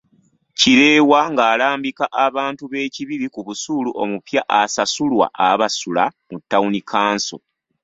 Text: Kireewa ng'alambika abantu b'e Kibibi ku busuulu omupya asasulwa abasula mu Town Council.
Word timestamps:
Kireewa 0.59 1.19
ng'alambika 1.33 2.05
abantu 2.25 2.63
b'e 2.71 2.91
Kibibi 2.95 3.27
ku 3.33 3.39
busuulu 3.47 3.89
omupya 4.03 4.41
asasulwa 4.61 5.25
abasula 5.49 6.03
mu 6.29 6.37
Town 6.51 6.73
Council. 6.93 7.39